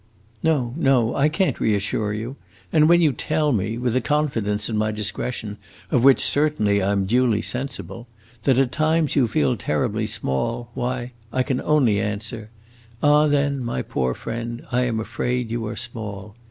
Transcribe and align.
No, 0.41 0.73
no, 0.77 1.15
I 1.15 1.29
can't 1.29 1.59
reassure 1.59 2.11
you; 2.11 2.35
and 2.73 2.89
when 2.89 3.01
you 3.01 3.11
tell 3.13 3.51
me 3.51 3.77
with 3.77 3.95
a 3.95 4.01
confidence 4.01 4.67
in 4.67 4.75
my 4.75 4.89
discretion 4.89 5.57
of 5.91 6.03
which, 6.03 6.21
certainly, 6.21 6.81
I 6.81 6.91
am 6.91 7.05
duly 7.05 7.43
sensible 7.43 8.07
that 8.41 8.57
at 8.57 8.71
times 8.71 9.15
you 9.15 9.27
feel 9.27 9.55
terribly 9.55 10.07
small, 10.07 10.71
why, 10.73 11.11
I 11.31 11.43
can 11.43 11.61
only 11.61 11.99
answer, 11.99 12.49
'Ah, 13.03 13.27
then, 13.27 13.63
my 13.63 13.83
poor 13.83 14.15
friend, 14.15 14.65
I 14.71 14.85
am 14.85 14.99
afraid 14.99 15.51
you 15.51 15.67
are 15.67 15.75
small. 15.75 16.35